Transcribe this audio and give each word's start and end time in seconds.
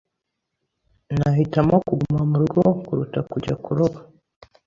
Nahitamo 1.17 1.75
kuguma 1.87 2.21
murugo 2.31 2.63
kuruta 2.83 3.19
kujya 3.31 3.55
kuroba. 3.63 3.99